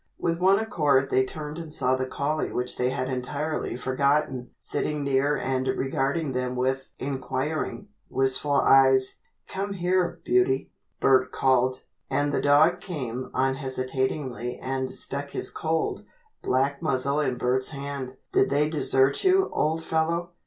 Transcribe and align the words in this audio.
With 0.17 0.39
one 0.39 0.57
accord 0.57 1.11
they 1.11 1.23
turned 1.23 1.59
and 1.59 1.71
saw 1.71 1.95
the 1.95 2.07
collie 2.07 2.51
which 2.51 2.75
they 2.75 2.89
had 2.89 3.07
entirely 3.07 3.77
forgotten, 3.77 4.49
sitting 4.57 5.03
near 5.03 5.37
and 5.37 5.67
regarding 5.67 6.31
them 6.31 6.55
with 6.55 6.89
inquiring, 6.97 7.87
wistful 8.09 8.53
eyes. 8.53 9.19
"Come 9.47 9.73
here, 9.73 10.19
Beauty," 10.25 10.71
Bert 10.99 11.31
called, 11.31 11.83
and 12.09 12.33
the 12.33 12.41
dog 12.41 12.79
came 12.81 13.29
unhesitatingly 13.35 14.57
and 14.57 14.89
stuck 14.89 15.29
his 15.29 15.51
cold, 15.51 16.03
black 16.41 16.81
muzzle 16.81 17.19
in 17.19 17.37
Bert's 17.37 17.69
hand. 17.69 18.17
"Did 18.31 18.49
they 18.49 18.69
desert 18.71 19.23
you, 19.23 19.51
old 19.53 19.83
fellow?" 19.83 20.31